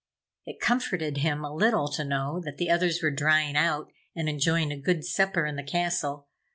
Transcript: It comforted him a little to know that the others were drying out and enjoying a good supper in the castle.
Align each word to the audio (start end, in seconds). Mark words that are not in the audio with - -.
It 0.47 0.59
comforted 0.59 1.17
him 1.17 1.45
a 1.45 1.53
little 1.53 1.87
to 1.89 2.03
know 2.03 2.41
that 2.43 2.57
the 2.57 2.71
others 2.71 3.03
were 3.03 3.11
drying 3.11 3.55
out 3.55 3.91
and 4.15 4.27
enjoying 4.27 4.71
a 4.71 4.81
good 4.81 5.05
supper 5.05 5.45
in 5.45 5.57
the 5.57 5.63
castle. 5.63 6.27